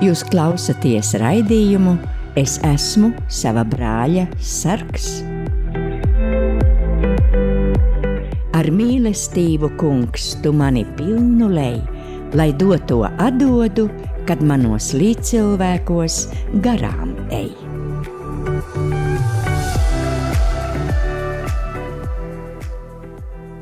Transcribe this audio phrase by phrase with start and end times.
[0.00, 1.98] Jūs klausāties raidījumu
[2.38, 5.08] Es esmu sava brāļa sargs.
[8.54, 11.80] Ar mīlestību, kungs, tu mani pilnu lej,
[12.38, 13.88] lai doto atdodu,
[14.28, 16.20] kad manos līdzcilvēkos
[16.62, 17.50] garām ej.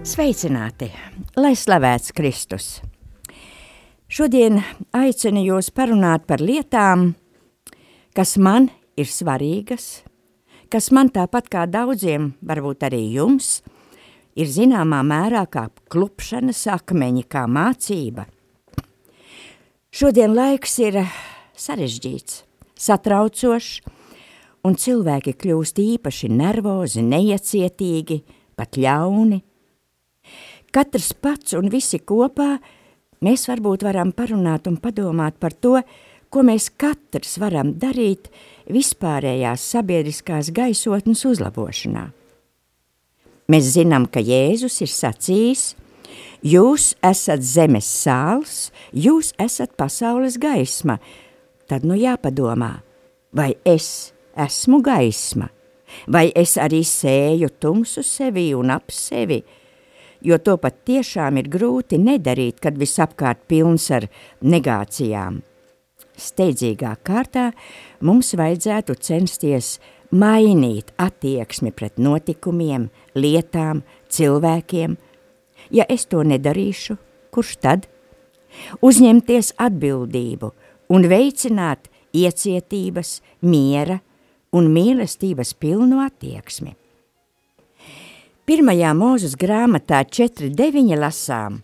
[0.09, 0.93] Sveicināti,
[1.41, 2.69] lai slavēts Kristus!
[4.19, 4.57] Šodien
[4.99, 7.13] aicinu jūs parunāt par lietām,
[8.19, 8.65] kas man
[8.99, 9.85] ir svarīgas,
[10.75, 13.61] kas man tāpat kā daudziem, varbūt arī jums,
[14.35, 18.25] ir zināmā mērā kā klupšanas akmeņi, kā mācība.
[19.95, 20.99] Šodien laiks ir
[21.55, 22.41] sarežģīts,
[22.75, 23.77] satraucošs,
[24.67, 28.19] un cilvēki kļūst īpaši nervozi, neiecietīgi,
[28.59, 29.39] pat ļauni.
[30.75, 32.57] Katrs pats un visi kopā–
[33.25, 35.79] mēs varbūt varam parunāt un padomāt par to,
[36.29, 38.29] ko mēs katrs varam darīt
[38.69, 42.09] vispārējās sabiedriskās gaisotnes uzlabošanā.
[43.49, 45.63] Mēs zinām, ka Jēzus ir sacījis,
[46.45, 50.99] jūs esat zemes sāls, jūs esat pasaules gaisma,
[51.69, 52.75] tad nu jāpadomā,
[53.33, 55.49] vai es esmu gaisma,
[56.07, 59.41] vai es arī sēju tumsu sevi un ap sevi,
[60.23, 64.09] jo to pat tiešām ir grūti nedarīt, kad visapkārt pilns ar
[64.43, 65.43] negācijām.
[66.19, 67.51] Steidzīgā kārtā
[68.03, 69.77] mums vajadzētu censties
[70.11, 74.97] mainīt attieksmi pret notikumiem, lietām, cilvēkiem.
[75.71, 76.97] Ja es to nedarīšu,
[77.35, 77.87] kurš tad?
[78.83, 80.51] Uzņemties atbildību
[80.95, 84.01] un veicināt iecietības, miera
[84.57, 86.75] un mīlestības pilnu attieksmi.
[88.49, 91.59] Pirmajā mūzes grāmatā 4.9 lasām,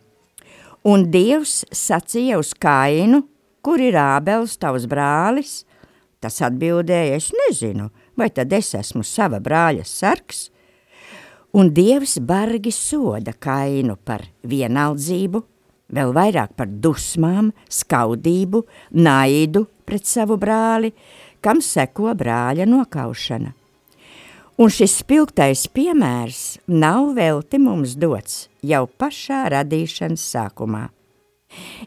[0.85, 3.23] un Dievs sacīja uz Kainu,
[3.65, 5.55] kur ir ābels tavs brālis,
[6.21, 7.89] tas atbildēja, es nezinu,
[8.21, 10.51] vai tad es esmu sava brāļa sargs,
[11.57, 15.45] un Dievs bargi soda Kainu par vienaldzību,
[15.89, 20.93] vēl vairāk par dusmām, skaudību, naidu pret savu brāli,
[21.41, 23.57] kam seko brāļa nokaušana.
[24.55, 30.85] Un šis spilgtais piemērs nav velti mums dots jau pašā radīšanas sākumā.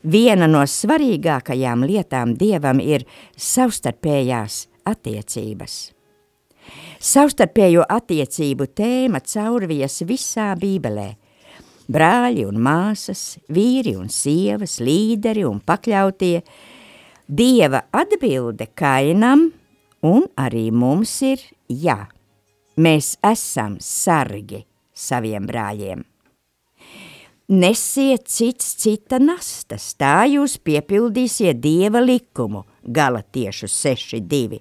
[0.04, 3.06] Viena no svarīgākajām lietām Dievam ir
[3.40, 5.78] savstarpējās attiecības.
[7.00, 11.08] Savstarpējo attiecību tēma caurvies visā bībelē.
[11.88, 16.42] Brāļi un māsas, vīri un sievas, līderi un pakļautie,
[17.28, 19.50] Dieva atbilde kainam
[20.04, 22.02] un arī mums ir jā.
[22.78, 24.62] Mēs esam sargi
[24.94, 26.04] saviem brāļiem.
[27.48, 34.60] Nesiet cits cita nastas, tā jūs piepildīsiet Dieva likumu, galatiešu 6.2.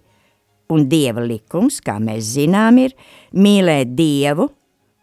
[0.73, 2.95] Un Dieva likums, kā mēs zinām, ir
[3.35, 4.47] mīlēt Dievu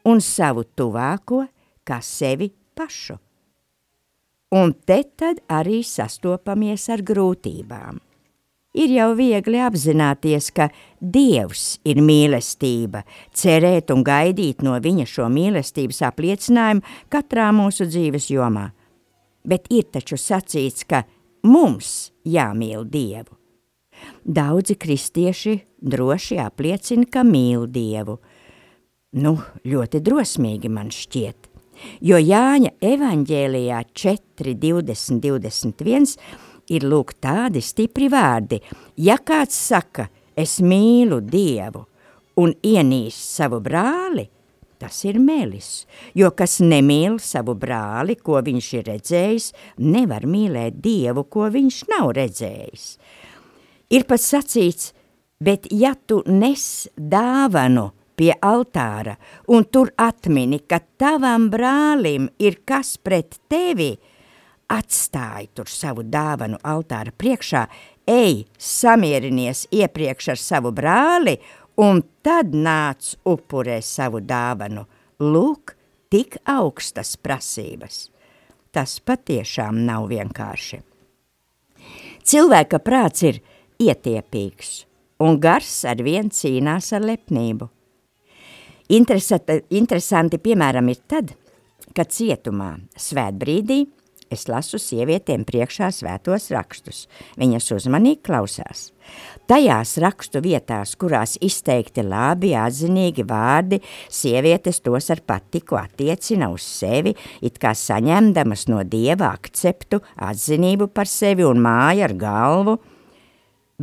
[0.09, 1.43] un savu tuvāko
[1.85, 3.19] kā sevi pašu.
[4.57, 8.01] Un te tad arī sastopamies ar grūtībām
[8.73, 10.69] ir jau viegli apzināties, ka
[10.99, 13.03] Dievs ir mīlestība,
[13.35, 18.69] cerēt un gaidīt no viņa šo mīlestības apliecinājumu katrā mūsu dzīves jomā.
[19.43, 21.03] Bet ir taču sacīts, ka
[21.43, 23.35] mums jāmīl Dievu.
[24.23, 28.17] Daudzi kristieši droši apliecina, ka mīl Dievu.
[29.19, 29.35] Nu,
[29.67, 31.51] ļoti drosmīgi man šķiet,
[32.01, 36.15] jo Jāņa evaņģēlijā 4, 20, 21
[36.69, 38.59] ir lūk tādi stipri vārdi.
[38.97, 41.85] Ja kāds saka, es mīlu Dievu
[42.41, 44.25] un ienīst savu brāli,
[44.81, 45.85] tas ir melis,
[46.17, 52.11] jo kas nemīl savu brāli, ko viņš ir redzējis, nevar mīlēt Dievu, ko viņš nav
[52.17, 52.87] redzējis.
[53.93, 54.91] Ir pat sacīts,
[55.43, 59.15] bet ja tu nes dāvanu pie altāra
[59.53, 63.93] un tur atmini, ka tavam brālim ir kas pret tevi,
[64.73, 67.63] atstāji tur savu dāvanu altāra priekšā,
[68.09, 71.37] ej, samierinies iepriekš ar savu brāli
[71.81, 74.85] un tad nāc upurē savu dāvanu.
[75.23, 75.75] Lūk,
[76.11, 78.07] tik augstas prasības.
[78.73, 80.81] Tas patiešām nav vienkārši.
[82.23, 83.39] Cilvēka prāts ir
[83.83, 84.85] ietiepīgs,
[85.21, 87.67] un gars ar vien cīnās ar lepnību.
[88.93, 91.33] Interesanti, interesanti piemēram ir tad,
[91.95, 93.83] kad cietumā svētbrīdī
[94.33, 97.05] Es lasu sievietēm priekšā svētos rakstus.
[97.37, 98.87] Viņas uzmanīgi klausās.
[99.51, 107.13] Tajās rakstu vietās, kurās izteikti labi, atzinīgi vārdi, sievietes tos ar patiku attiecina uz sevi,
[107.43, 112.79] it kā saņemdamas no dieva akceptu, atzinību par sevi un māja ar galvu.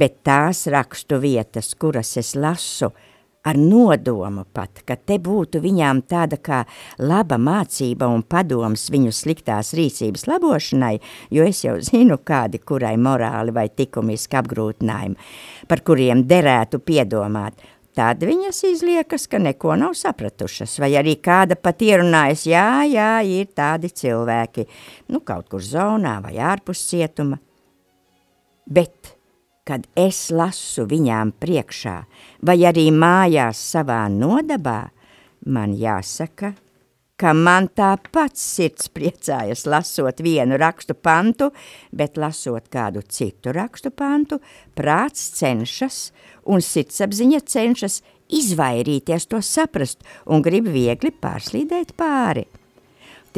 [0.01, 2.89] bet tās rakstu vietas, kuras es lasu,
[3.43, 6.61] ar nodomu pat, ka te būtu viņām tāda kā
[7.01, 10.95] laba mācība un padoms viņu sliktās rīcības labošanai,
[11.33, 15.17] jo es jau zinu kādi, kurai morāli vai likumiski apgrūtinājumi,
[15.69, 17.57] par kuriem derētu piedomāt,
[17.97, 23.49] tad viņas izliekas, ka neko nav sapratušas, vai arī kāda pat ierunājas, jā, jā, ir
[23.57, 24.67] tādi cilvēki,
[25.11, 27.41] nu kaut kur zonā vai ārpus cietuma.
[28.71, 29.17] Bet
[29.71, 32.01] kad es lasu viņām priekšā,
[32.43, 34.89] vai arī mājās savā nodabā,
[35.47, 36.57] man jāsaka,
[37.21, 41.53] ka man tāpat sirds priecājas lasot vienu rakstu pantu,
[41.95, 44.41] bet lasot kādu citu rakstu pantu,
[44.75, 46.09] prāts cenšas
[46.51, 52.49] un sirdsapziņa cenšas izvairīties to saprast un grib viegli pārslīdēt pāri.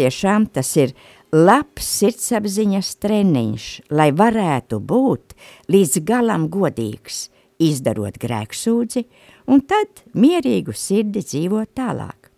[0.00, 0.96] Tiešām tas ir
[1.32, 5.32] labs sirdsapziņas treniņš, lai varētu būt
[5.73, 9.06] līdz galam godīgs, izdarot grēksūdzi,
[9.49, 12.29] un tad mierīgu sirdi dzīvot tālāk.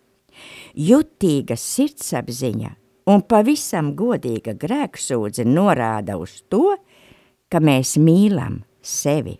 [0.79, 2.71] Jutīga sirdsapziņa
[3.11, 6.77] un pavisam godīga grēksūdze norāda uz to,
[7.51, 9.35] ka mēs mīlam sevi.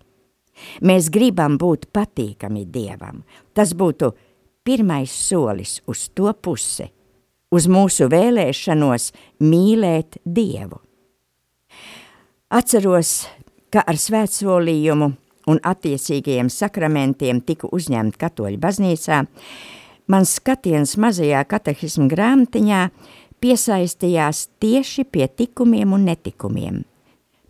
[0.84, 3.24] Mēs gribam būt patīkami Dievam.
[3.56, 4.12] Tas būtu
[4.68, 6.88] pirmais solis uz to pusi,
[7.54, 9.12] uz mūsu vēlēšanos
[9.44, 10.80] mīlēt Dievu.
[12.56, 13.26] Atceros,
[13.74, 15.12] ka ar svētsolījumu
[15.52, 19.22] un attiecīgajiem sakramentiem tiku uzņemta katoļu baznīcā,
[20.10, 22.82] mans skatiens mazajā katehismu grāmatiņā
[23.44, 26.84] piesaistījās tieši pie tikumiem un netikumiem–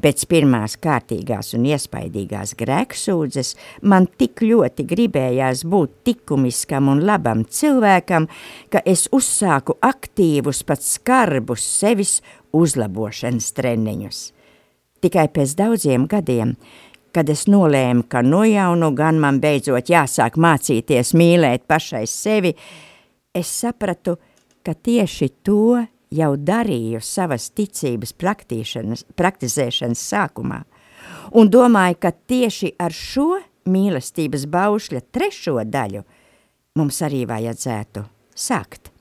[0.04, 3.54] Pēc pirmās kārtīgās un iespaidīgās grēksūdzes
[3.88, 8.28] man tik ļoti gribējās būt tikumiskam un labam cilvēkam,
[8.70, 12.18] ka es uzsāku aktīvus, pat skarbus sevis
[12.56, 14.20] uzlabošanas treniņus.
[15.06, 16.56] Tikai pēc daudziem gadiem,
[17.16, 22.52] kad es nolēmu, ka no jaunu gan man beidzot jāsāk mācīties mīlēt pašai sevi,
[23.36, 24.18] es sapratu,
[24.66, 25.86] ka tieši to
[26.16, 30.64] jau darīju savas ticības praktizēšanas sākumā,
[31.36, 33.30] un domāju, ka tieši ar šo
[33.70, 36.04] mīlestības baušļa trešo daļu
[36.80, 38.95] mums arī vajadzētu sākt.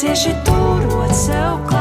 [0.00, 1.79] cieši turot sev klāt.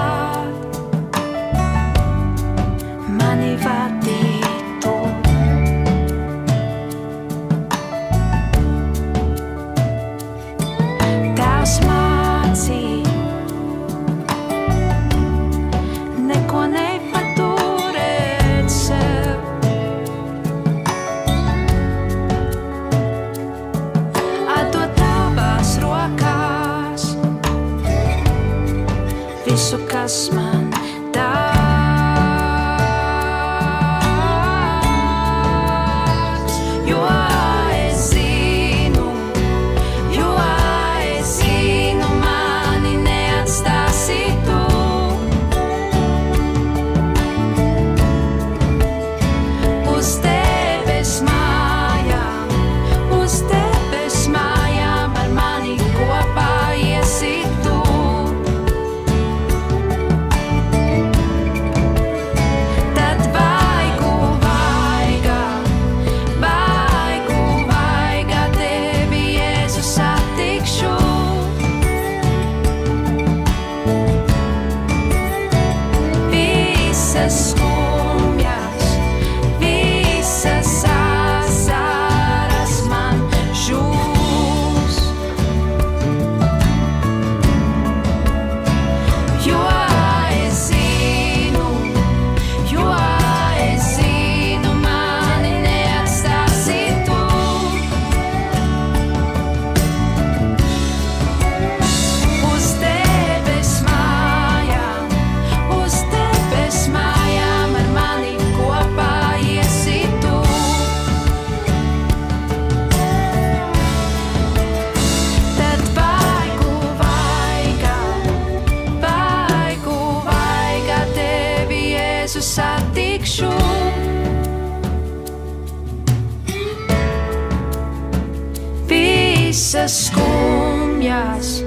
[129.60, 131.60] Visas skumjas,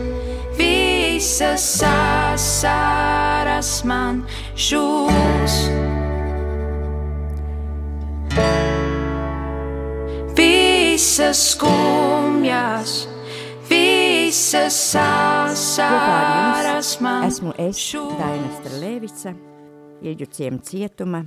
[0.56, 4.22] visas sasaras man
[4.56, 5.56] žūs.
[10.32, 12.96] Visas skumjas,
[13.68, 19.36] visas sasaras man Esmu es, Daina Strelēvica,
[20.00, 21.26] Ilģuciem cietuma,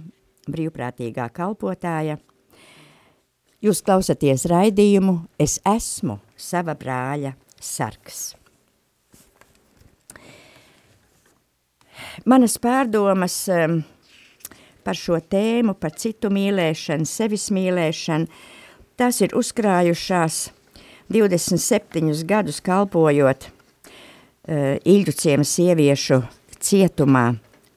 [0.49, 2.17] brīvprātīgā kalpotāja.
[3.61, 8.33] Jūs klausaties raidījumu Es esmu sava brāļa sargs.
[12.25, 13.79] Manas pārdomas um,
[14.85, 18.27] par šo tēmu, par citu mīlēšanu, sevis mīlēšanu,
[18.99, 20.39] tās ir uzkrājušās
[21.11, 26.21] 27 gadus kalpojot uh, Ilģuciem sieviešu
[26.59, 27.27] cietumā,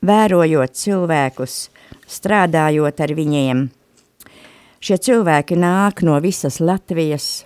[0.05, 1.59] vērojot cilvēkus,
[2.09, 3.67] strādājot ar viņiem.
[4.79, 7.43] Šie cilvēki nāk no visas Latvijas,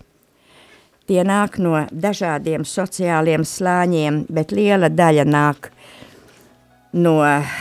[1.09, 5.71] tie nāk no dažādiem sociāliem slāņiem, bet liela daļa nāk
[6.92, 7.52] no uh,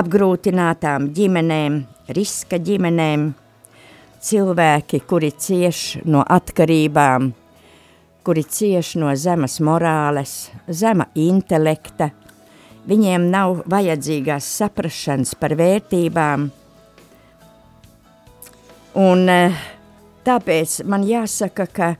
[0.00, 1.82] apgrūtinātām ģimenēm,
[2.14, 3.28] riska ģimenēm,
[4.24, 7.32] cilvēki, kuri cieš no atkarībām,
[8.26, 12.10] kuri cieš no zemas morāles, zema intelekta,
[12.88, 16.48] viņiem nav vajadzīgās saprašanas par vērtībām,
[18.98, 19.66] un uh,
[20.28, 21.92] tāpēc man jāsaka, ka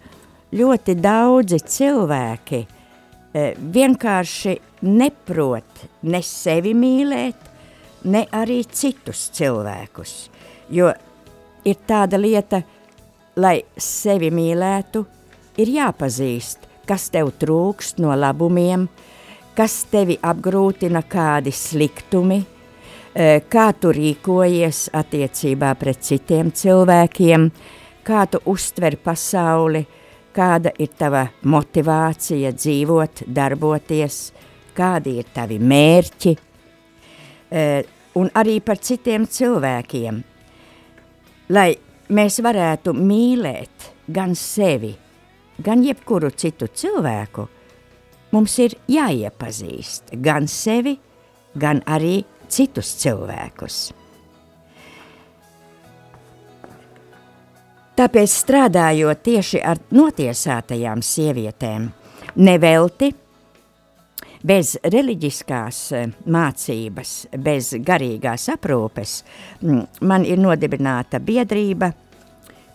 [0.53, 2.77] ļoti daudzi cilvēki uh,
[3.59, 4.57] vienkārši
[4.87, 7.49] neprot ne sevi mīlēt,
[8.05, 10.15] ne arī citus cilvēkus.
[10.71, 10.93] Jo
[11.65, 12.63] ir tāda lieta,
[13.37, 15.05] lai sevi mīlētu,
[15.59, 18.87] ir jāpazīst, kas tev trūkst no labumiem,
[19.59, 22.39] kas tevi apgrūtina kādi sliktumi,
[23.51, 27.49] kā tu rīkojies attiecībā pret citiem cilvēkiem,
[28.09, 29.83] kā tu uztver pasauli,
[30.33, 34.21] kāda ir tava motivācija dzīvot, darboties,
[34.77, 36.37] kādi ir tavi mērķi,
[38.21, 40.23] un arī par citiem cilvēkiem,
[41.53, 41.69] lai
[42.15, 44.95] mēs varētu mīlēt gan sevi,
[45.65, 47.49] gan jebkuru citu cilvēku,
[48.33, 50.97] mums ir jāiepazīst gan sevi,
[51.59, 53.89] gan arī citus cilvēkus.
[57.99, 61.89] Tāpēc strādājot tieši ar notiesātajām sievietēm,
[62.39, 63.09] nevelti,
[64.47, 65.81] bez reliģiskās
[66.31, 69.17] mācības, bez garīgās aprūpes,
[70.07, 71.91] man ir nodibināta biedrība,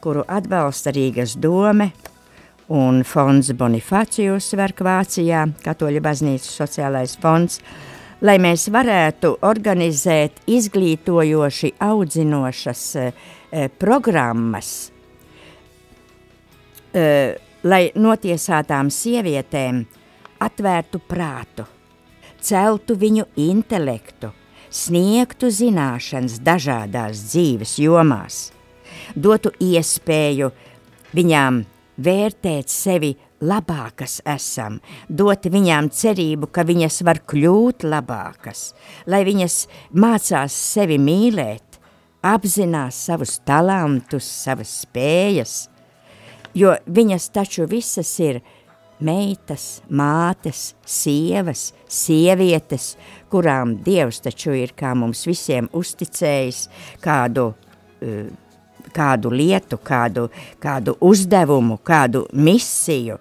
[0.04, 1.94] kuru atbalsta Rīgas dome
[2.68, 7.62] un fonds Bonifacijus verk Vācijā, Katoļu baznīcas sociālais fonds,
[8.28, 13.14] lai mēs varētu organizēt izglītojoši audzinošas eh,
[13.80, 14.93] programmas, eh,
[16.94, 19.84] lai notiesātām sievietēm
[20.44, 21.66] atvērtu prātu,
[22.44, 24.34] celtu viņu intelektu,
[24.74, 28.40] sniegtu zināšanas dažādās dzīves jomās,
[29.16, 30.52] dotu iespēju
[31.16, 31.64] viņām
[32.04, 38.72] vērtēt sevi labākas esam, dot viņām cerību, ka viņas var kļūt labākas,
[39.08, 39.60] lai viņas
[40.00, 41.80] mācās sevi mīlēt,
[42.24, 45.68] apzinās savus talantus, savas spējas,
[46.54, 48.42] jo viņas taču visas ir
[49.04, 52.94] meitas, mātes, sievas, sievietes,
[53.32, 56.68] kurām Dievs taču ir kā mums visiem uzticējis
[57.04, 57.54] kādu,
[58.02, 58.30] eh,
[58.94, 60.30] kādu lietu, kādu,
[60.60, 63.18] kādu uzdevumu, kādu misiju.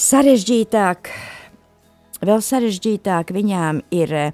[0.00, 1.10] Sarežģītāk,
[2.24, 4.32] vēl sarežģītāk viņām ir uh,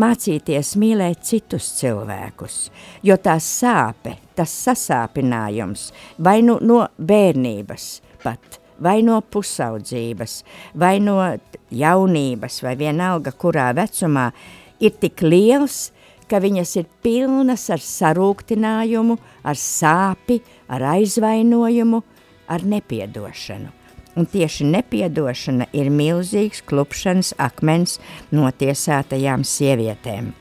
[0.00, 2.58] mācīties mīlēt citus cilvēkus,
[3.06, 7.88] jo tā sāpe, tas sasāpinājums, vai nu no bērnības
[8.24, 10.40] pat, vai no pusaudzības,
[10.74, 11.18] vai no
[11.72, 14.30] jaunības, vai vienalga kurā vecumā,
[14.80, 15.90] ir tik liels,
[16.28, 19.16] ka viņas ir pilnas ar sarūktinājumu,
[19.46, 22.02] ar sāpi, ar aizvainojumu,
[22.50, 23.72] ar nepiedošanu
[24.16, 27.98] un tieši nepiedošana ir milzīgs klupšanas akmens
[28.32, 30.32] notiesātajām sievietēm.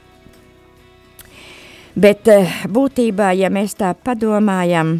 [1.95, 4.97] Bet eh, būtībā, ja mēs tā padomājam,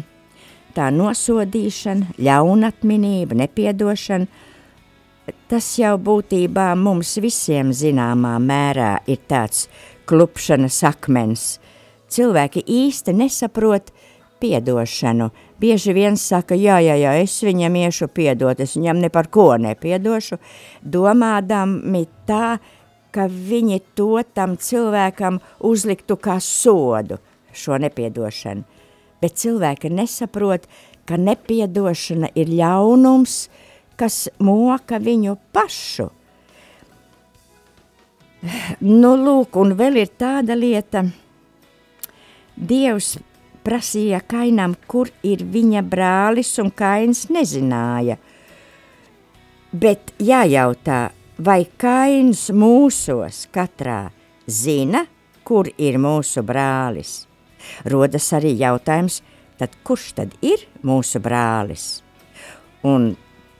[0.72, 4.24] tā nosodīšana, ļaunatminība, nepiedošana,
[5.50, 9.66] tas jau būtībā mums visiem zināmā mērā ir tāds
[10.08, 11.44] klupšanas akmens.
[12.08, 13.92] Cilvēki īsti nesaprot
[14.40, 15.28] piedošanu,
[15.60, 19.50] bieži vien saka, jā, jā, jā, es viņam iešu piedot, es viņam ne par ko
[19.60, 20.40] nepiedošu,
[20.80, 22.75] domādami tā, ka
[23.14, 27.20] viņi to tam cilvēkam uzliktu kā sodu
[27.56, 28.64] šo nepiedošanu.
[29.22, 30.66] Bet cilvēki nesaprot,
[31.06, 33.46] ka nepiedošana ir ļaunums,
[33.96, 36.10] kas moka viņu pašu.
[38.80, 41.06] Nu, lūk, un vēl ir tāda lieta,
[42.56, 43.16] Dievs
[43.66, 48.16] prasīja Kainam, kur ir viņa brālis, un Kains nezināja.
[49.76, 54.08] Bet jājautā, vai Kains mūsos katrā
[54.46, 55.04] zina,
[55.44, 57.26] kur ir mūsu brālis?
[57.84, 59.20] Rodas arī jautājums,
[59.58, 62.00] tad kurš tad ir mūsu brālis?
[62.86, 63.14] Un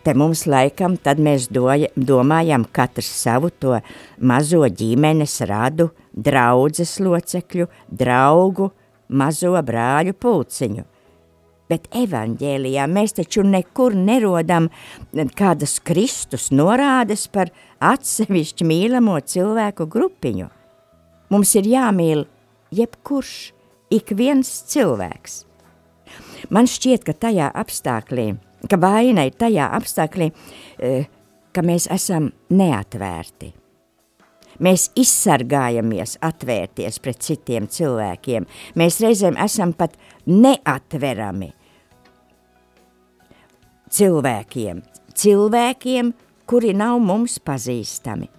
[0.07, 3.79] te mums laikam tad mēs doja, domājam katrs savu to
[4.19, 8.71] mazo ģimenes radu, draudzes locekļu, draugu,
[9.09, 10.85] mazo brāļu pulciņu.
[11.71, 14.69] Bet evaņģēlijā mēs taču nekur nerodam
[15.39, 17.51] kādas Kristus norādes par
[17.83, 20.49] atsevišķi mīlamo cilvēku grupiņu.
[21.35, 22.25] Mums ir jāmīl
[22.75, 23.35] jebkurš,
[23.91, 25.43] ik viens cilvēks.
[26.55, 28.31] Man šķiet, ka tajā apstāklī,
[28.71, 30.31] ka vaina ir tajā apstāklī,
[30.79, 31.11] eh,
[31.53, 33.55] ka mēs esam neatvērti–
[34.63, 38.47] Mēs izsargājamies atvērties pret citiem cilvēkiem.
[38.79, 41.53] Mēs reizēm esam pat neatverami
[43.97, 44.81] cilvēkiem,
[45.17, 46.15] cilvēkiem,
[46.47, 48.36] kuri nav mums pazīstami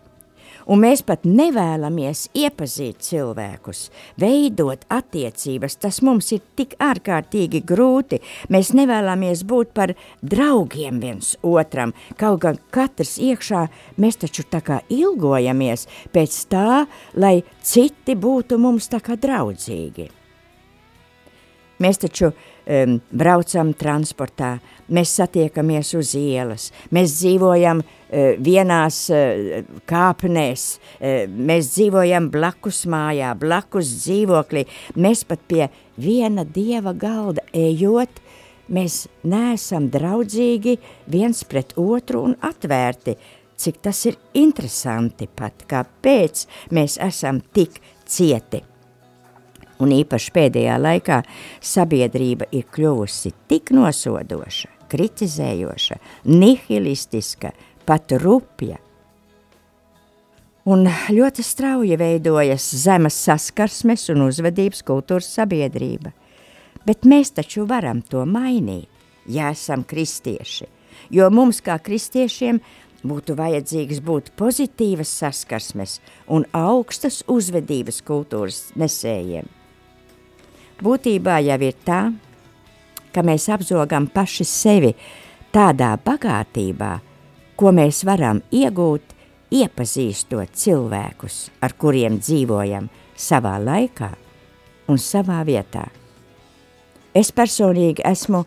[0.67, 3.87] un mēs pat nevēlamies iepazīt cilvēkus,
[4.19, 8.21] veidot attiecības, tas mums ir tik ārkārtīgi grūti,
[8.53, 13.67] mēs nevēlamies būt par draugiem viens otram, kaut gan katrs iekšā
[14.01, 20.16] mēs taču tā kā ilgojamies pēc tā, lai citi būtu mums tā kā draudzīgi.
[21.83, 24.55] Mēs taču um, braucam transportā,
[24.89, 29.59] mēs satiekamies uz ielas, mēs dzīvojam uh, vienās uh,
[29.89, 34.65] kāpnēs, uh, mēs dzīvojam blakus mājā, blakus dzīvoklī,
[34.97, 35.67] mēs pat pie
[36.01, 38.23] viena dieva galda ejot,
[38.73, 40.79] mēs neesam draudzīgi
[41.13, 43.13] viens pret otru un atvērti,
[43.57, 48.63] cik tas ir interesanti pat, kāpēc mēs esam tik cieti
[49.83, 51.21] un īpaši pēdējā laikā
[51.61, 55.99] sabiedrība ir kļuvusi tik nosodoša, kritizējoša,
[56.31, 57.53] nihilistiska,
[57.87, 58.79] pat rupja.
[60.67, 66.11] Un ļoti strauji veidojas zemes saskarsmes un uzvedības kultūras sabiedrība.
[66.87, 68.89] Bet mēs taču varam to mainīt,
[69.27, 70.67] ja esam kristieši,
[71.11, 72.59] jo mums kā kristiešiem
[73.07, 79.56] būtu vajadzīgs būt pozitīvas saskarsmes un augstas uzvedības kultūras nesējiem.
[80.77, 82.01] Būtībā jau ir tā,
[83.09, 84.91] ka mēs apzogam paši sevi
[85.49, 86.89] tādā bagātībā,
[87.57, 89.15] ko mēs varam iegūt,
[89.57, 94.11] iepazīstot cilvēkus, ar kuriem dzīvojam savā laikā
[94.93, 95.87] un savā vietā.
[97.09, 98.43] Es personīgi esmu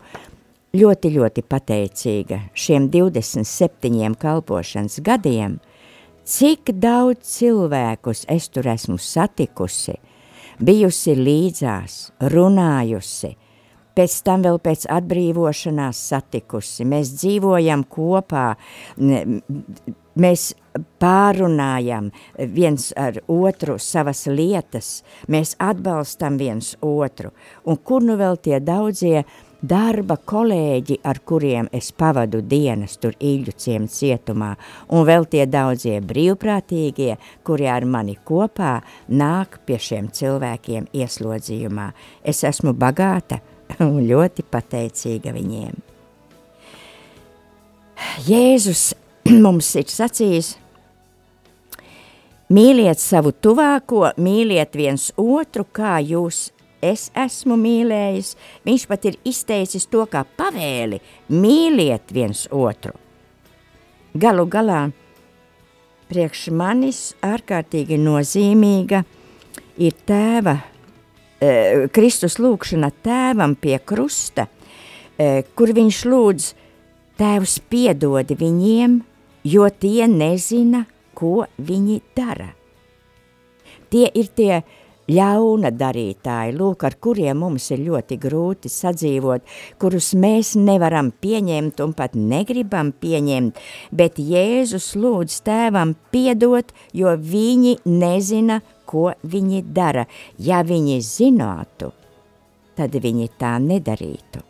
[0.77, 5.59] ļoti, ļoti pateicīga šiem 27 kalpošanas gadiem,
[6.23, 9.97] cik daudz cilvēkus es tur esmu satikusi–
[10.61, 11.97] bijusi līdzās,
[12.31, 13.35] runājusi,
[13.97, 16.85] pēc tam vēl pēc atbrīvošanās satikusi.
[16.87, 18.45] Mēs dzīvojam kopā,
[20.21, 20.47] mēs
[21.01, 22.09] pārunājam
[22.55, 27.33] viens ar otru savas lietas, mēs atbalstam viens otru,
[27.65, 29.25] un kur nu vēl tie daudzie
[29.61, 34.55] darba kolēģi, ar kuriem es pavadu dienas tur Īļu ciem cietumā,
[34.89, 41.91] un vēl tie daudzie brīvprātīgie, kuri ar mani kopā nāk pie šiem cilvēkiem ieslodzījumā.
[42.23, 43.41] Es esmu bagāta
[43.85, 45.77] un ļoti pateicīga viņiem.
[48.25, 48.91] Jēzus
[49.43, 50.55] mums ir sacījis,
[52.51, 56.49] mīliet savu tuvāko, mīliet viens otru, kā jūs
[56.81, 62.93] es esmu mīlējis, viņš pat ir izteicis to kā pavēli mīliet viens otru.
[64.13, 64.81] Galu galā
[66.11, 69.03] priekš manis ārkārtīgi nozīmīga
[69.79, 70.57] ir tēva,
[71.39, 74.47] eh, Kristus lūkšana tēvam pie krusta,
[75.17, 76.53] eh, kur viņš lūdz
[77.17, 79.01] tēvs piedodi viņiem,
[79.43, 82.53] jo tie nezina, ko viņi dara.
[83.89, 84.63] Tie ir tie
[85.11, 89.47] ļauna darītāji, lūk, ar kuriem mums ir ļoti grūti sadzīvot,
[89.81, 93.59] kurus mēs nevaram pieņemt un pat negribam pieņemt,
[93.91, 100.05] bet Jēzus lūdz tēvam piedot, jo viņi nezina, ko viņi dara.
[100.37, 101.91] Ja viņi zinātu,
[102.75, 104.45] tad viņi tā nedarītu.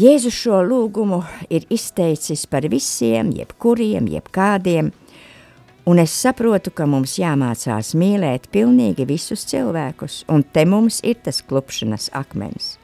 [0.00, 1.18] Jēzus šo lūgumu
[1.52, 4.94] ir izteicis par visiem, jebkuriem, jebkādiem,
[5.88, 11.40] Un es saprotu, ka mums jāmācās mīlēt pilnīgi visus cilvēkus, un te mums ir tas
[11.42, 12.74] klupšanas akmens.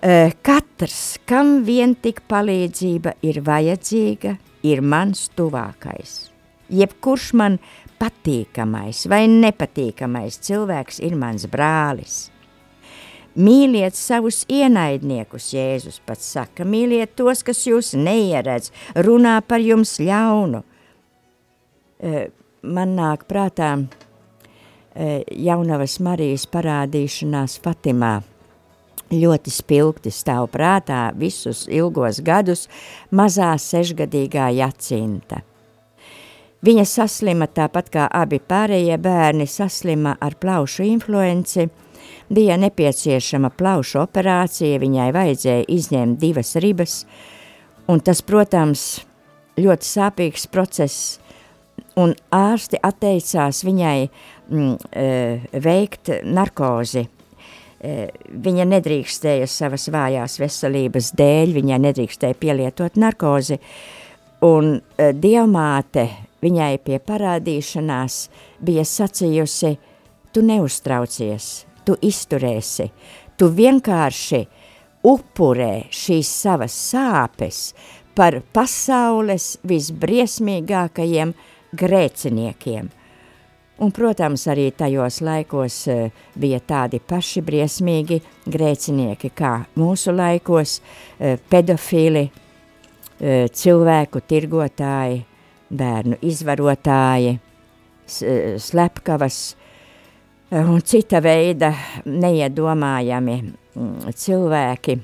[0.00, 6.30] Katrs, kam vien tik palīdzība ir vajadzīga, ir mans tuvākais.
[6.70, 7.58] Jebkurš man
[8.00, 12.28] patīkamais vai nepatīkamais cilvēks ir mans brālis.
[13.36, 20.64] Mīliet savus ienaidniekus, Jēzus pats saka, mīliet tos, kas jūs neieredz, runā par jums ļaunu.
[22.00, 23.74] Man nāk prātā
[24.96, 28.20] jaunavas Marijas parādīšanās Fatimā.
[29.10, 32.68] Ļoti spilgti stāv prātā visus ilgos gadus
[33.10, 35.42] mazā sešgadīgā jacinta.
[36.60, 41.70] Viņa saslima tāpat kā abi pārējie bērni saslima ar plaušu influenci,
[42.28, 46.98] bija nepieciešama plaušu operācija, viņai vajadzēja izņemt divas ribas,
[47.88, 49.00] un tas, protams,
[49.56, 51.19] ļoti sāpīgs process,
[51.98, 55.06] un ārsti atteicās viņai mm, e,
[55.64, 57.06] veikt narkozi.
[57.80, 57.94] E,
[58.30, 63.58] viņa nedrīkstēja savas vājās veselības dēļ, viņai nedrīkstēja pielietot narkozi,
[64.46, 66.06] un e, dievmāte
[66.44, 68.20] viņai pie parādīšanās
[68.64, 69.74] bija sacījusi,
[70.30, 71.50] tu neuztraucies,
[71.84, 72.90] tu izturēsi,
[73.36, 74.44] tu vienkārši
[75.10, 77.70] upurē šīs savas sāpes
[78.16, 81.32] par pasaules visbriesmīgākajiem
[81.76, 82.90] grēciniekiem.
[83.80, 90.74] Un, protams, arī tajos laikos eh, bija tādi paši briesmīgi grēcinieki kā mūsu laikos,
[91.16, 95.22] eh, pedofili, eh, cilvēku tirgotāji,
[95.70, 97.38] bērnu izvarotāji,
[98.58, 99.36] slepkavas
[100.50, 101.70] un cita veida
[102.04, 104.96] neiedomājami mm, cilvēki.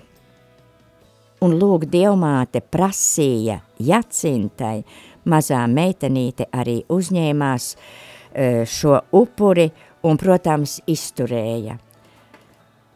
[1.47, 4.81] Un lūk, dievmāte prasīja Jacintai,
[5.27, 9.69] mazā meitenīte arī uzņēmās eh, šo upuri
[10.07, 11.79] un, protams, izturēja.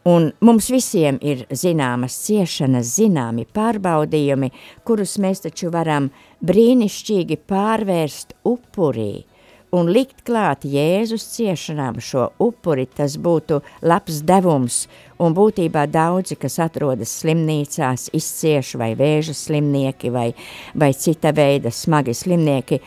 [0.09, 4.49] Un mums visiem ir zināmas ciešanas, zināmi pārbaudījumi,
[4.87, 6.07] kurus mēs taču varam
[6.41, 9.27] brīnišķīgi pārvērst upurī
[9.71, 14.85] un likt klāt Jēzus ciešanām šo upuri, tas būtu labs devums,
[15.21, 20.31] un būtībā daudzi, kas atrodas slimnīcās, izcieš vai vēža slimnieki vai,
[20.75, 22.81] vai cita veida smagi slimnieki,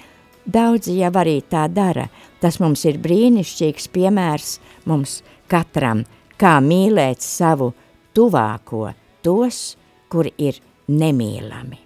[0.44, 2.08] daudzi jau arī tā dara.
[2.40, 4.58] Tas mums ir brīnišķīgs piemērs
[4.90, 6.04] mums katram,
[6.36, 7.72] kā mīlēt savu
[8.14, 8.90] tuvāko,
[9.24, 9.64] tos,
[10.12, 10.60] kuri ir
[10.92, 11.83] nemīlami.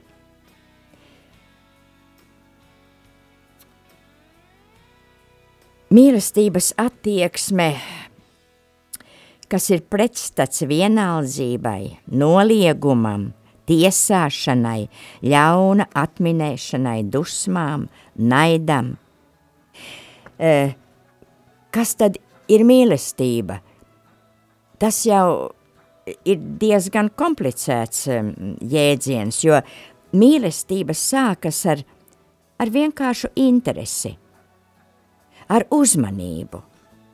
[5.89, 7.71] Mīlestības attieksme,
[9.49, 13.31] kas ir pretstats vienaldzībai, noliegumam,
[13.69, 14.89] tiesāšanai,
[15.25, 18.97] ļauna atminēšanai, dusmām, naidam.
[20.39, 20.77] Eh,
[21.73, 22.21] kas tad
[22.53, 23.63] ir mīlestība?
[24.79, 25.51] tas jau
[26.29, 28.31] ir diezgan komplicēts um,
[28.65, 29.59] jēdziens, jo
[30.17, 31.83] mīlestība sākas ar,
[32.59, 34.15] ar vienkāršu interesi,
[35.49, 36.61] ar uzmanību,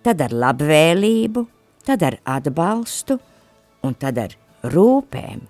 [0.05, 1.47] tad ar labvēlību,
[1.87, 3.19] tad ar atbalstu
[3.85, 4.37] un tad ar
[4.75, 5.43] rūpēm.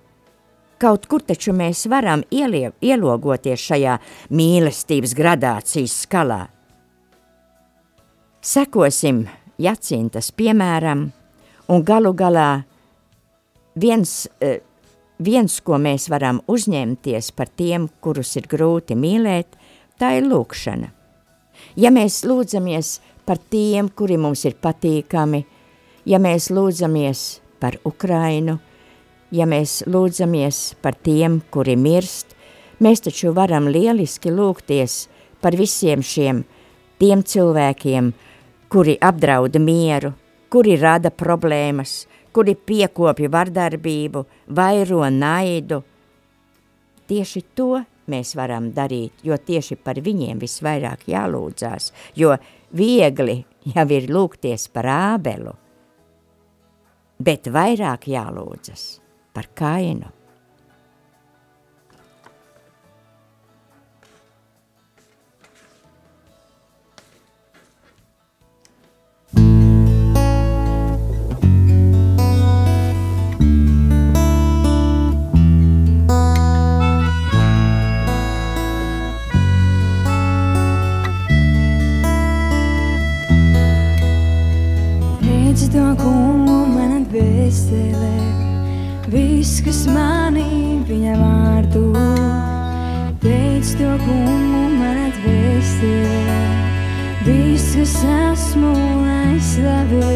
[0.79, 3.99] Kaut kur taču mēs varam ielie, ielogoties šajā
[4.35, 6.41] mīlestības gradācijas skalā.
[8.45, 9.25] Sekosim
[9.59, 11.07] Jacintas piemēram–
[11.67, 12.65] Un galu galā
[13.81, 14.59] viens, e,
[15.19, 19.57] viens, ko mēs varam uzņemties par tiem, kurus ir grūti mīlēt,
[19.97, 20.91] tā ir lūkšana.
[21.77, 25.45] Ja mēs lūdzamies par tiem, kuri mums ir patīkami,
[26.07, 27.25] ja mēs lūdzamies
[27.61, 28.59] par Ukrainu,
[29.35, 32.37] ja mēs lūdzamies par tiem, kuri mirst,
[32.85, 35.07] mēs taču varam lieliski lūgties
[35.41, 36.45] par visiem šiem
[36.99, 38.13] tiem cilvēkiem,
[38.71, 40.13] kuri apdrauda mieru,
[40.51, 44.25] kuri rada problēmas, kuri piekopja vardarbību,
[44.57, 45.83] vairo naidu.
[47.11, 52.35] Tieši to mēs varam darīt, jo tieši par viņiem visvairāk jālūdzās, jo
[52.77, 53.39] viegli
[53.75, 55.55] jau ir lūgties par ābelu,
[57.25, 58.85] bet vairāk jālūdzas
[59.35, 60.24] par kainu.
[97.85, 98.73] Viss, kas esmu,
[99.05, 100.15] lai slavē.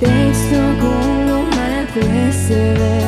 [0.00, 2.99] Teic to kungu manā dvēselē,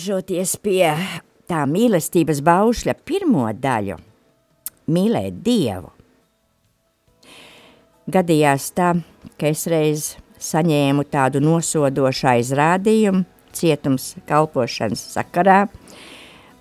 [0.00, 0.94] Atgriežoties pie
[1.44, 3.98] tā mīlestības baušļa pirmo daļu,
[4.88, 5.90] mīlēt Dievu.
[8.08, 8.94] Gadījās tā,
[9.36, 10.06] ka es reiz
[10.40, 15.66] saņēmu tādu nosodošu aizrādījumu cietums kalpošanas sakarā.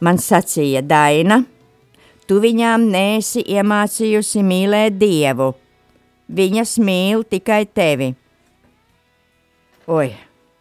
[0.04, 1.46] Man sacīja Daina,
[2.28, 5.54] tu viņām nesi iemācījusi mīlēt Dievu,
[6.28, 8.18] viņas mīl tikai tevi.
[9.88, 10.12] Oi,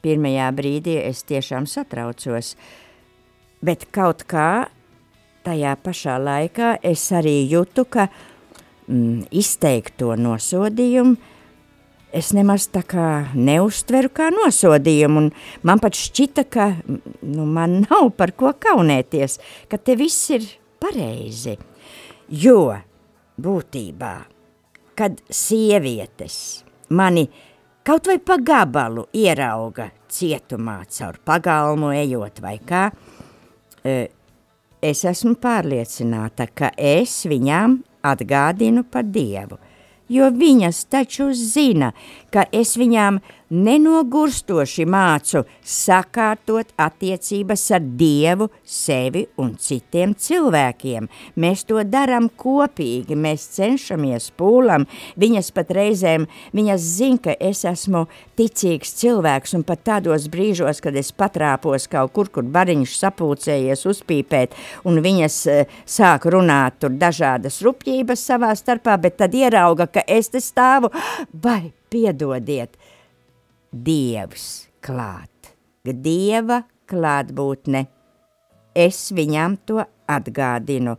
[0.05, 2.55] pirmajā brīdī es tiešām satraucos,
[3.65, 4.69] bet kaut kā
[5.47, 11.17] tajā pašā laikā es arī jūtu, ka mm, izteikt to nosodījumu
[12.15, 17.83] es nemaz tā kā neuztveru kā nosodījumu, un man pat šķita, ka mm, nu, man
[17.85, 20.47] nav par ko kaunēties, ka te viss ir
[20.81, 21.59] pareizi,
[22.29, 22.73] jo
[23.39, 24.15] būtībā,
[24.99, 27.29] kad sievietes mani
[27.89, 32.83] kaut vai pa gabalu ierauga cietumā caur pagalmu ejot vai kā,
[33.81, 33.95] e,
[34.85, 39.57] es esmu pārliecināta, ka es viņām atgādinu par Dievu,
[40.13, 41.95] jo viņas taču zina,
[42.29, 51.09] ka es viņām nenogurstoši mācu sakārtot attiecības ar Dievu, sevi un citiem cilvēkiem.
[51.41, 54.87] Mēs to darām kopīgi, mēs cenšamies pūlam,
[55.21, 58.05] viņas pat reizēm, viņas zina, ka es esmu
[58.39, 64.57] ticīgs cilvēks un pat tādos brīžos, kad es patrāpos kaut kur, kur bariņš sapulcējies uzpīpēt
[64.89, 70.31] un viņas uh, sāk runāt tur dažādas rupjības savā starpā, bet tad ierauga, ka es
[70.33, 70.93] te stāvu,
[71.33, 72.77] vai piedodiet,
[73.73, 75.53] Dievs klāt,
[75.85, 77.87] Dieva klātbūtne
[78.77, 80.97] es viņām to atgādinu.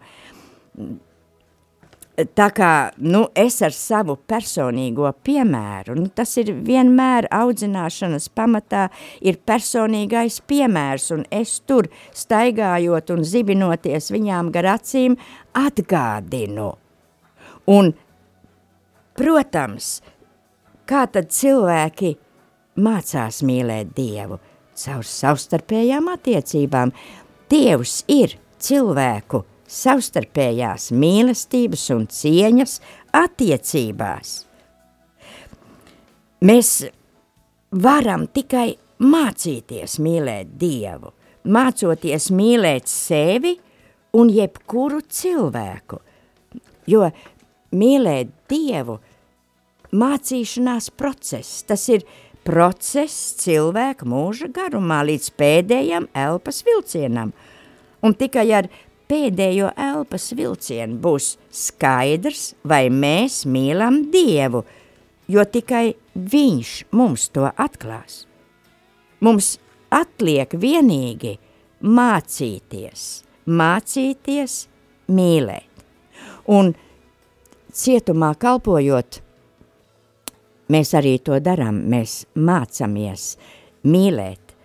[2.36, 8.90] Tā kā nu, es ar savu personīgo piemēru, nu, tas ir vienmēr audzināšanas pamatā,
[9.24, 15.16] ir personīgais piemērs, un es tur staigājot un zibinoties viņām gar acīm
[15.56, 16.74] atgādinu.
[17.72, 17.94] Un,
[19.16, 19.94] protams,
[20.90, 22.18] kā tad cilvēki
[22.82, 24.40] mācās mīlēt Dievu?
[24.80, 26.94] Caur savstarpējām attiecībām.
[27.52, 32.78] Dievs ir cilvēku savstarpējās mīlestības un cieņas
[33.20, 34.36] attiecībās.
[36.46, 36.70] Mēs
[37.76, 38.70] varam tikai
[39.04, 41.12] mācīties mīlēt Dievu,
[41.52, 43.56] mācoties mīlēt sevi
[44.18, 46.00] un jebkuru cilvēku,
[46.90, 47.06] jo
[47.76, 48.98] mīlēt Dievu
[49.90, 52.06] mācīšanās process, tas ir
[52.50, 57.34] process cilvēka mūža garumā līdz pēdējam elpas vilcienam,
[58.02, 58.70] un tikai ar
[59.10, 64.64] pēdējo elpas vilcienu būs skaidrs, vai mēs mīlam Dievu,
[65.30, 68.26] jo tikai Viņš mums to atklās.
[69.24, 69.54] Mums
[69.94, 71.38] atliek vienīgi
[71.80, 73.06] mācīties,
[73.48, 74.56] mācīties
[75.08, 75.86] mīlēt.
[76.50, 76.74] Un
[77.72, 79.22] cietumā kalpojot,
[80.70, 83.34] mēs arī to darām, mēs mācamies
[83.88, 84.56] mīlēt,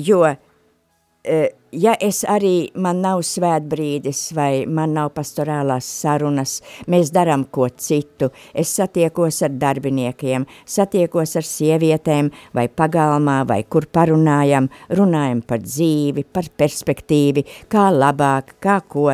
[0.00, 6.58] jo eh, ja es arī, man nav svētbrīdis vai man nav pastorālās sarunas,
[6.90, 13.88] mēs darām ko citu, es satiekos ar darbiniekiem, satiekos ar sievietēm vai pagalmā vai kur
[13.92, 19.12] parunājam, runājam par dzīvi, par perspektīvi, kā labāk, kā ko.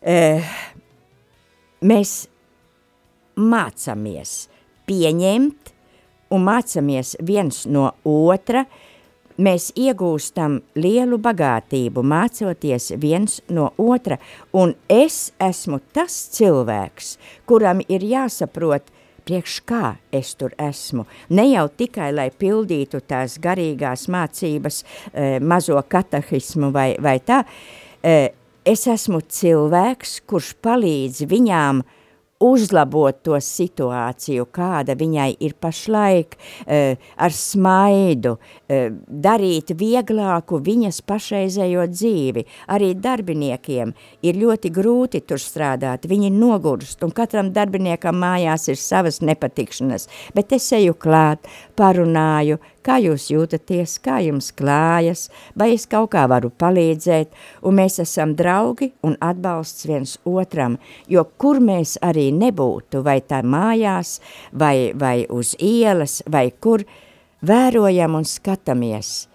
[0.00, 0.52] Uh,
[1.84, 2.12] mēs
[3.36, 4.48] mācamies
[4.90, 5.74] pieņemt
[6.34, 8.64] un mācamies viens no otra,
[9.40, 14.18] mēs iegūstam lielu bagātību, mācoties viens no otra,
[14.52, 17.14] un es esmu tas cilvēks,
[17.48, 18.90] kuram ir jāsaprot,
[19.26, 21.06] priekš kā es tur esmu.
[21.36, 27.44] Ne jau tikai, lai pildītu tās garīgās mācības, e, mazo katahismu vai, vai tā,
[28.02, 28.32] e,
[28.66, 31.96] es esmu cilvēks, kurš palīdz viņām uh,
[32.40, 41.86] uzlabot to situāciju, kāda viņai ir pašlaik, eh, ar smaidu, eh, darīt vieglāku viņas pašreizējo
[41.92, 42.44] dzīvi.
[42.68, 49.20] Arī darbiniekiem ir ļoti grūti tur strādāt, viņi nogurst, un katram darbiniekam mājās ir savas
[49.20, 51.38] nepatikšanas, bet es eju klāt,
[51.76, 57.34] parunāju, kā jūs jūtaties, kā jums klājas, vai es kaut kā varu palīdzēt,
[57.66, 63.42] un mēs esam draugi un atbalsts viens otram, jo kur mēs arī nebūtu, vai tā
[63.42, 64.18] mājās,
[64.52, 66.84] vai, vai uz ielas, vai kur,
[67.46, 69.28] vērojam un skatāmies,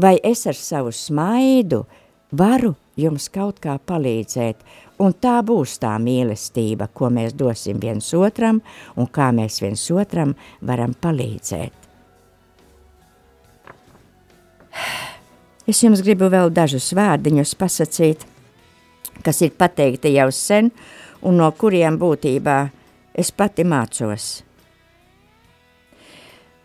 [0.00, 1.84] vai es ar savu smaidu
[2.32, 4.60] varu jums kaut kā palīdzēt,
[5.00, 8.60] un tā būs tā mīlestība, ko mēs dosim viens otram,
[8.96, 11.79] un kā mēs viens otram varam palīdzēt.
[15.70, 18.24] Es jums gribu vēl dažus vārdiņus pasakīt,
[19.24, 20.70] kas ir pateikti jau sen,
[21.22, 22.60] un no kuriem būtībā
[23.14, 24.30] es pati mācos.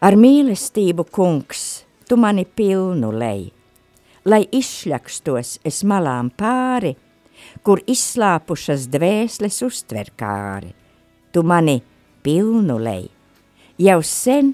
[0.06, 3.48] Ar mīlestību, kungs, tu mani pilnu lej,
[4.30, 6.94] lai izšļakstos es malām pāri,
[7.66, 10.72] kur izslāpušas dvēsles uztver kāri.
[11.34, 11.80] Tu mani
[12.24, 13.10] pilnu lej,
[13.82, 14.54] jau sen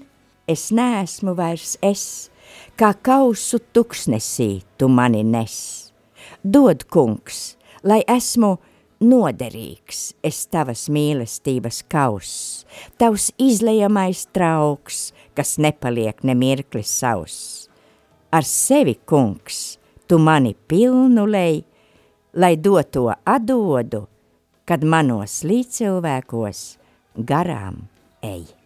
[0.49, 2.30] es neesmu vairs es,
[2.81, 5.55] kā kausu tuksnesī tu mani nes.
[6.41, 7.53] Dod, kungs,
[7.85, 8.55] lai esmu
[9.05, 12.63] noderīgs, es tavas mīlestības kauss,
[12.97, 17.67] tavs izlejamais trauks, kas nepaliek nemirkli savs.
[18.33, 19.77] Ar sevi, kungs,
[20.09, 21.61] tu mani pilnu lej,
[22.33, 24.07] lai doto atdodu,
[24.65, 26.63] kad manos līdzcilvēkos
[27.29, 27.83] garām
[28.25, 28.60] ej.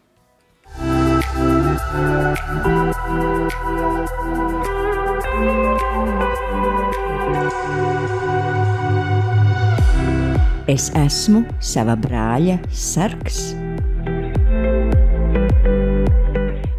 [10.66, 13.54] Es esmu sava brāļa sargs.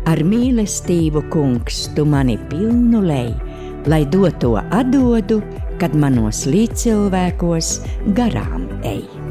[0.06, 3.30] Ar mīlestību, kungs, tu mani pilnu lej,
[3.86, 5.42] lai doto atdodu,
[5.80, 7.76] kad manos līdzcilvēkos
[8.18, 9.25] garām ej.